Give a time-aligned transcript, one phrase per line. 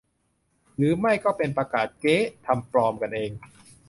[0.75, 3.31] หรือไม่ก็เป็น "ประกาศเก๊" ทำปลอมกันเอง